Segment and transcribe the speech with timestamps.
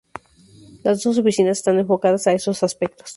[0.83, 3.09] Las dos oficinas están enfocadas a esos aspectos.